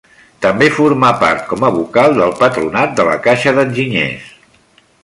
[0.45, 4.35] També formà part com a vocal del patronat de la Caixa d'Enginyers.